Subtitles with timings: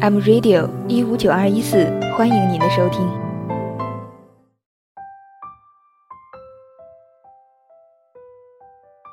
[0.00, 1.84] ，I'm Radio 一五九二一四，
[2.16, 3.00] 欢迎您的收听。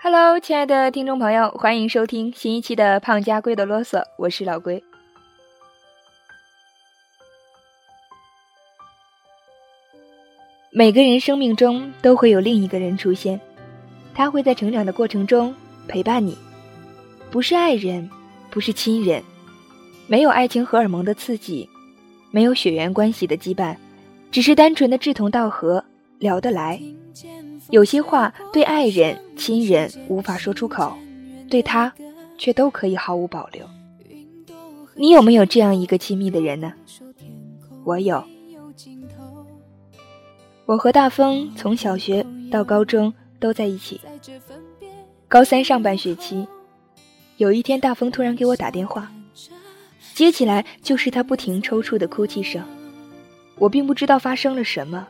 [0.04, 4.84] Hello，亲爱的听众朋友，欢迎收听新一期的《胖家龟的啰嗦》，我是老龟。
[10.72, 13.40] 每个人生命中都会有另一个人出现，
[14.14, 15.56] 他会在成长的过程中
[15.88, 16.38] 陪伴你，
[17.32, 18.10] 不是爱人，
[18.52, 19.24] 不是亲人，
[20.08, 21.68] 没有爱情荷尔蒙的刺激，
[22.32, 23.76] 没有血缘关系的羁绊，
[24.32, 25.84] 只是单纯的志同道合，
[26.20, 26.82] 聊得来。
[27.72, 30.96] 有些话对爱人、亲人无法说出口，
[31.50, 31.92] 对他
[32.38, 33.66] 却都可以毫无保留。
[34.94, 36.72] 你有没有这样一个亲密的人呢？
[37.84, 38.24] 我有。
[40.66, 44.00] 我和大风从小学到高中都在一起。
[45.28, 46.48] 高三上半学期，
[47.38, 49.12] 有一天大风突然给我打电话，
[50.16, 52.64] 接起来就是他不停抽搐的哭泣声。
[53.58, 55.06] 我并不知道发生了什么，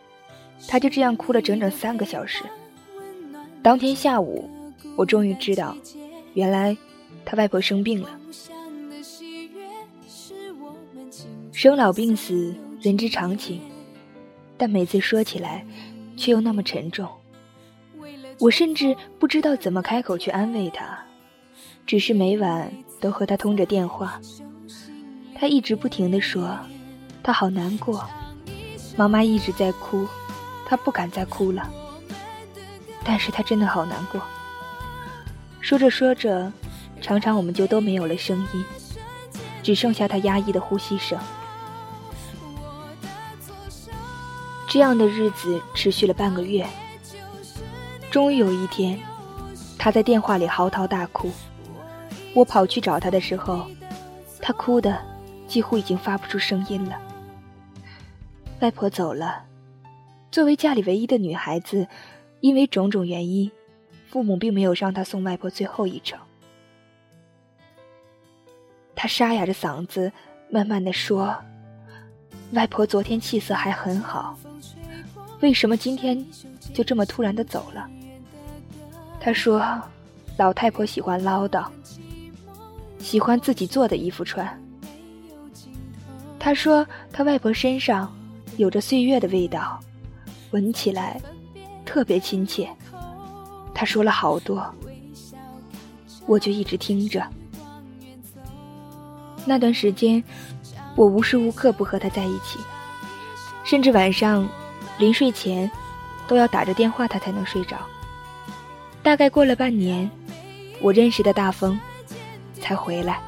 [0.68, 2.44] 他就这样哭了整整三个小时。
[3.62, 4.50] 当天下午，
[4.96, 5.78] 我终于知道，
[6.34, 6.76] 原来
[7.24, 8.20] 他外婆生病了。
[11.52, 13.62] 生老病死，人之常情。
[14.58, 15.64] 但每次说起来，
[16.18, 17.08] 却又那么沉重。
[18.40, 20.98] 我甚至不知道怎么开口去安慰他，
[21.86, 24.20] 只是每晚都和他通着电话。
[25.38, 26.58] 他一直不停地说，
[27.22, 28.08] 他好难过，
[28.96, 30.08] 妈妈一直在哭，
[30.66, 31.70] 他不敢再哭了。
[33.04, 34.22] 但是他真的好难过。
[35.60, 36.52] 说着说着，
[37.02, 38.66] 常常我们就都没有了声音，
[39.62, 41.20] 只剩下他压抑的呼吸声。
[44.68, 46.66] 这样的日子持续了半个月，
[48.10, 49.00] 终于有一天，
[49.78, 51.32] 他在电话里嚎啕大哭。
[52.34, 53.68] 我跑去找他的时候，
[54.42, 55.00] 他哭的
[55.48, 57.00] 几乎已经发不出声音了。
[58.62, 59.44] 外婆走了，
[60.32, 61.88] 作为家里唯一的女孩子，
[62.40, 63.52] 因为种种原因，
[64.08, 66.18] 父母并没有让她送外婆最后一程。
[68.96, 70.12] 他沙哑着嗓子，
[70.50, 71.36] 慢慢的说
[72.54, 74.40] ：“外婆昨天气色还很好。”
[75.42, 76.26] 为什么今天
[76.74, 77.88] 就这么突然的走了？
[79.20, 79.62] 他说
[80.38, 81.68] ：“老太婆喜欢唠叨，
[82.98, 84.48] 喜欢自己做的衣服穿。”
[86.46, 88.16] 他说：“他外婆身上
[88.58, 89.80] 有着岁月的味道，
[90.52, 91.20] 闻起来
[91.84, 92.70] 特别亲切。”
[93.74, 94.64] 他说了好多，
[96.28, 97.26] 我就一直听着。
[99.44, 100.24] 那段时间，
[100.96, 102.60] 我无时无刻不和他在一起，
[103.64, 104.48] 甚至晚上。
[105.00, 105.70] 临睡前，
[106.28, 107.76] 都要打着电话，他才能睡着。
[109.02, 110.08] 大概过了半年，
[110.80, 111.78] 我认识的大风
[112.62, 113.20] 才回来。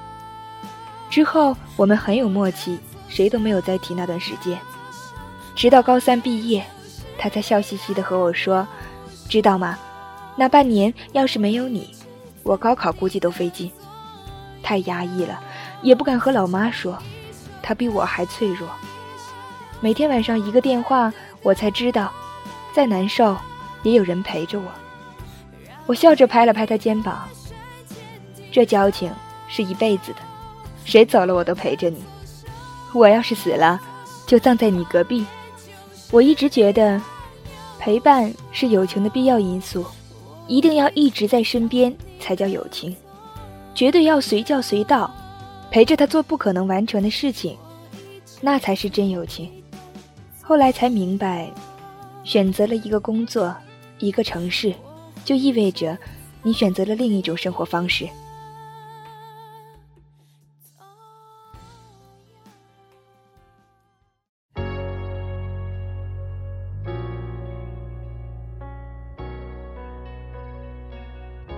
[1.10, 2.78] 之后我们很有默契，
[3.08, 4.58] 谁都没有再提那段时间。
[5.56, 6.64] 直到高三毕业，
[7.18, 8.68] 他才笑嘻嘻的和我说
[9.28, 9.78] ：“知道吗？
[10.36, 11.96] 那半年要是没有你，
[12.44, 13.72] 我高考估计都费劲。
[14.62, 15.40] 太压抑了，
[15.82, 16.98] 也不敢和老妈说，
[17.62, 18.68] 她比我还脆弱。
[19.80, 21.14] 每天晚上一个电话。”
[21.44, 22.12] 我才知道，
[22.74, 23.38] 再难受，
[23.84, 24.66] 也有人陪着我。
[25.86, 27.26] 我笑着拍了拍他肩膀，
[28.52, 29.10] 这交情
[29.48, 30.18] 是一辈子的，
[30.84, 32.04] 谁走了我都陪着你。
[32.94, 33.80] 我要是死了，
[34.26, 35.26] 就葬在你隔壁。
[36.12, 37.02] 我一直觉得，
[37.78, 39.86] 陪伴是友情的必要因素，
[40.48, 42.96] 一定要一直在身边才叫友情，
[43.76, 45.14] 绝对要随叫随到，
[45.70, 47.58] 陪着他做不可能完成的事情，
[48.42, 49.52] 那才是真友情。
[50.42, 51.52] 后来才明白，
[52.24, 53.54] 选择了一个工作，
[54.00, 54.74] 一个城市，
[55.26, 55.98] 就意味着
[56.42, 58.08] 你选择了另一种生活方式。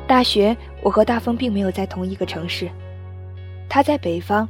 [0.10, 2.68] 大学，我和大风并没有在同一个城市，
[3.70, 4.50] 他在北方，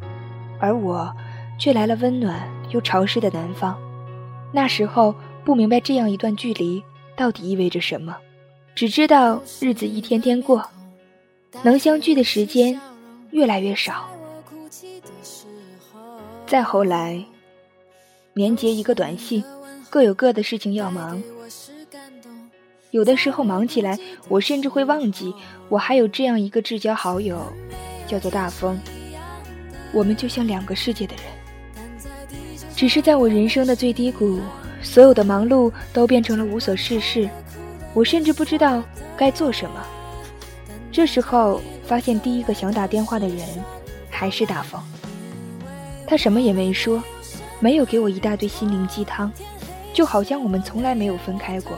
[0.57, 1.13] 而我
[1.60, 3.78] 却来了温暖又潮湿的南方。
[4.54, 5.13] 那时候
[5.44, 6.81] 不明白这样一段距离
[7.13, 8.16] 到底意味着什么，
[8.74, 10.66] 只知道日子一天天过，
[11.62, 12.80] 能相聚的时间
[13.31, 14.10] 越来越少。
[16.48, 17.22] 再后来，
[18.33, 19.44] 年节一个短信，
[19.89, 21.22] 各有各的事情要忙。
[22.91, 23.97] 有的时候忙起来，
[24.27, 25.33] 我甚至会忘记
[25.68, 27.39] 我还有这样一个至交好友，
[28.07, 28.80] 叫做大风。
[29.94, 31.24] 我们就像两个世界的人。
[32.75, 34.39] 只是在我人生的最低谷，
[34.81, 37.30] 所有的忙碌都变成了无所事事，
[37.94, 38.81] 我甚至不知道
[39.15, 39.85] 该做什么。
[40.92, 43.39] 这时候发现第一个想打电话的人
[44.09, 44.81] 还是大风。
[46.07, 47.03] 他什么也没说，
[47.59, 49.31] 没有给我一大堆心灵鸡汤，
[49.94, 51.77] 就好像我们从来没有分开过。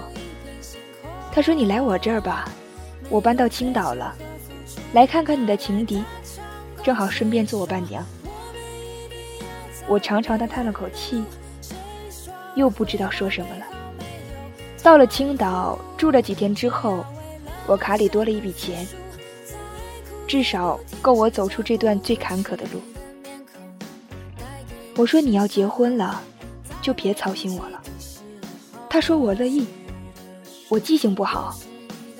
[1.32, 2.50] 他说：“你来我这儿吧，
[3.10, 4.14] 我搬到青岛了，
[4.94, 6.04] 来看看你的情敌，
[6.84, 8.06] 正好顺便做我伴娘。”
[9.88, 11.24] 我长长的叹了口气，
[12.56, 13.66] 又不知道说什么了。
[14.84, 17.06] 到了青岛住了几天之后，
[17.66, 18.86] 我卡里多了一笔钱，
[20.28, 22.82] 至少够我走出这段最坎坷的路。
[24.98, 26.22] 我说你要结婚了，
[26.82, 27.82] 就别操心我了。
[28.90, 29.66] 他说我乐意。
[30.72, 31.54] 我记性不好，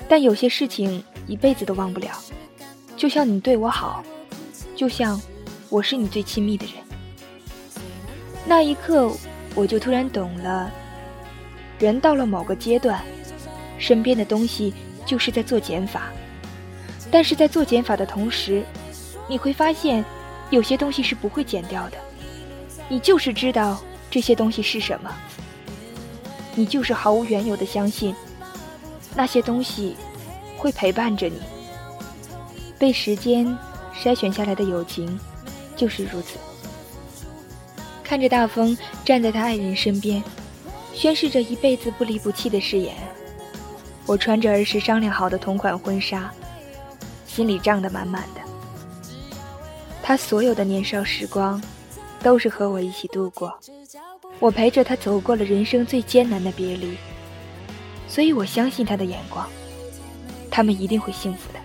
[0.06, 2.10] 但有些事情一辈子都忘不了。
[2.98, 4.04] 就像你对我好，
[4.76, 5.18] 就像
[5.70, 6.74] 我是你最亲密的人。
[8.44, 9.10] 那一刻，
[9.54, 10.70] 我就突然懂了，
[11.78, 13.02] 人到了某个阶段，
[13.78, 14.74] 身边的东西
[15.06, 16.12] 就是在做减法。
[17.10, 18.62] 但是在做减法的同时，
[19.26, 20.04] 你会发现，
[20.50, 21.96] 有些东西是不会减掉的。
[22.86, 25.10] 你就是知道这些东西是什么，
[26.54, 28.14] 你就是毫无缘由的相信，
[29.14, 29.96] 那些东西
[30.56, 31.40] 会陪伴着你。
[32.78, 33.46] 被时间
[33.94, 35.18] 筛选下来的友情，
[35.76, 36.38] 就是如此。
[38.02, 40.22] 看着大风站在他爱人身边，
[40.92, 42.94] 宣誓着一辈子不离不弃的誓言。
[44.06, 46.32] 我穿着儿时商量好的同款婚纱，
[47.26, 48.40] 心里胀得满满的。
[50.02, 51.60] 他所有的年少时光。
[52.22, 53.52] 都是和我一起度过，
[54.38, 56.96] 我陪着他走过了人生最艰难的别离，
[58.12, 59.48] 所以我相信他的眼光，
[60.50, 61.58] 他们一定会幸福的。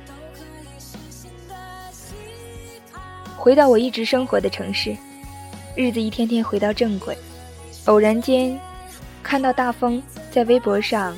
[3.35, 4.95] 回到我一直生活的城市，
[5.75, 7.17] 日子一天天回到正轨，
[7.83, 8.57] 偶然间
[9.21, 10.01] 看到大风
[10.31, 11.17] 在微博上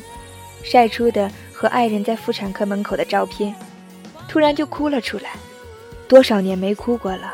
[0.64, 3.54] 晒出的和爱人在妇产科门口的照片，
[4.28, 5.34] 突然就哭了出来。
[6.08, 7.32] 多少年没哭过了，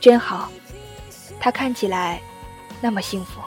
[0.00, 0.50] 真好。
[1.38, 2.20] 他看起来
[2.80, 3.40] 那么幸福。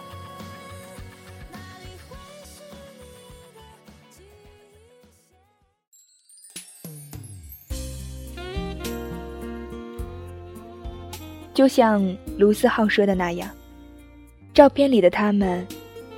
[11.53, 12.03] 就像
[12.37, 13.49] 卢思浩说的那样，
[14.53, 15.65] 照片里的他们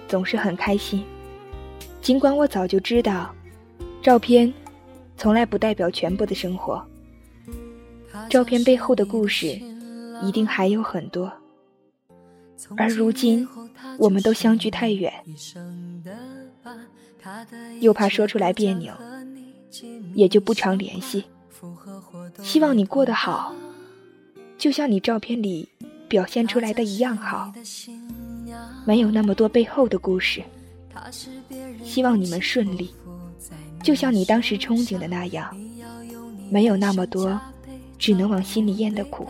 [0.08, 1.04] 总是很开心。
[2.02, 3.34] 尽管我早就知道，
[4.02, 4.54] 照片
[5.18, 6.82] 从来不代表全部的生活，
[8.30, 9.60] 照片背后的故事
[10.22, 11.32] 一定还有很多。
[12.78, 13.48] 而如今，
[13.98, 15.12] 我们都相距太远，
[17.82, 18.94] 又怕说出来别扭，
[20.14, 21.26] 也就不常联系。
[22.42, 23.54] 希望你过得好，
[24.58, 25.68] 就像你照片里
[26.08, 27.54] 表现出来的一样好。
[28.86, 30.44] 没有那么多背后的故事。
[31.84, 32.94] 希望你们顺利，
[33.84, 35.56] 就像你当时憧憬的那样。
[36.50, 37.40] 没有那么多
[37.98, 39.28] 只能往心里咽的苦。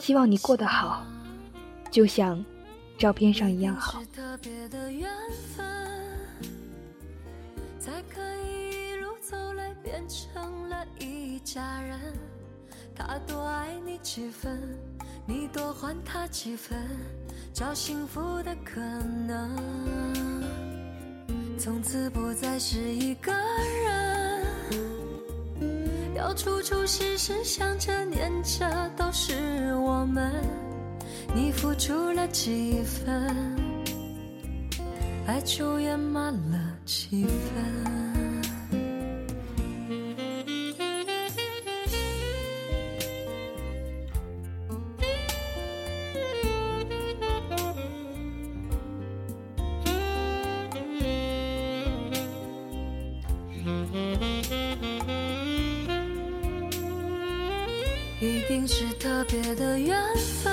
[0.00, 1.06] 希望你过得好。
[1.90, 2.44] 就像
[2.98, 4.02] 照片上一样好。
[7.78, 11.98] 才可以一路走来变成了一家人。
[12.96, 14.58] 他多爱你几分，
[15.26, 16.78] 你多还他几分，
[17.52, 19.56] 找幸福的可能。
[21.58, 23.32] 从此不再是一个
[23.84, 24.46] 人，
[26.14, 30.32] 要处处时时想着念着，都是我们。
[31.34, 33.56] 你付出了几分，
[35.26, 38.05] 爱就圆满了几分。
[58.66, 59.96] 是特别的缘
[60.42, 60.52] 分。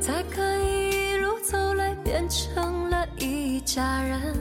[0.00, 4.34] 才可以一路走来变成了一家人。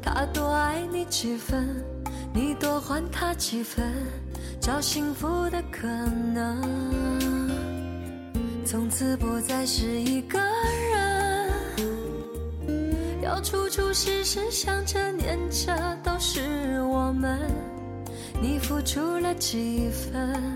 [0.00, 1.84] 他多爱你几分，
[2.32, 3.92] 你多还他几分，
[4.60, 6.62] 找幸福的可能。
[8.64, 10.38] 从此不再是一个
[10.92, 11.50] 人，
[13.22, 17.40] 要处处时时想着念着，都是我们。
[18.40, 20.55] 你付出了几分，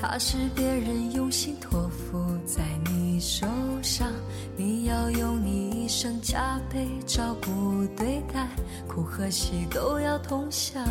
[0.00, 3.46] 他是别人用心托付在你手
[3.82, 4.10] 上，
[4.56, 8.48] 你要用你一生加倍照顾对待，
[8.88, 10.82] 苦和喜都要同享。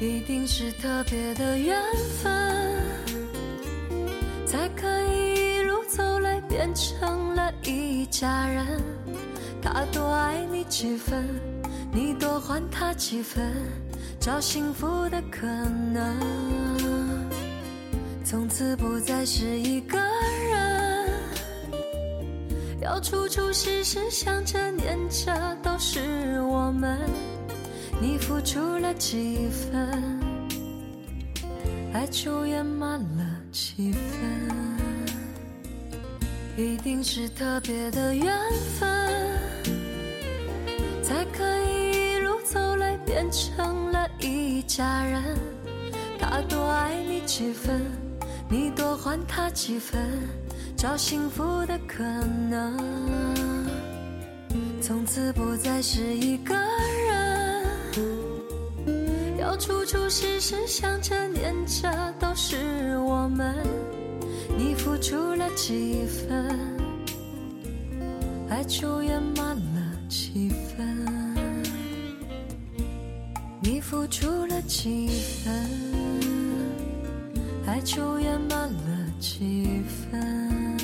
[0.00, 1.80] 一定是特别的缘
[2.20, 2.82] 分，
[4.44, 8.66] 才可以一路走来变成了一家人。
[9.62, 11.24] 他多爱你几分，
[11.92, 13.54] 你多还他几分。
[14.20, 16.14] 找幸福的可能，
[18.22, 21.08] 从此不再是一个人，
[22.82, 26.98] 要处处时时想着念着都是我们。
[27.98, 30.20] 你付出了几分，
[31.94, 34.00] 爱就圆满了几分，
[36.58, 38.36] 一定是特别的缘
[38.78, 38.86] 分，
[41.02, 41.79] 才可以
[43.10, 44.08] 变成了。
[44.20, 45.36] 一家人，
[46.16, 47.80] 他多爱你几分，
[48.48, 50.00] 你多还他几分，
[50.76, 52.04] 找幸福的可
[52.48, 52.78] 能，
[54.80, 56.54] 从此不再是一个
[57.08, 57.66] 人，
[59.40, 61.90] 要处处时时想着念着
[62.20, 63.56] 都是我们，
[64.56, 66.56] 你付出了几分，
[68.48, 70.49] 爱就圆满了几分。
[73.90, 75.08] 付出了几
[75.42, 75.52] 分，
[77.66, 80.78] 爱就圆满了几分。